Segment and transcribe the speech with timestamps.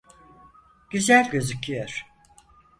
[0.89, 2.05] Güzel gözüküyor.